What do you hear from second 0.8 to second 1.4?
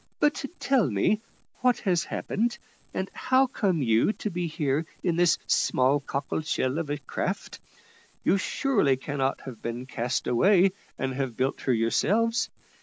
me,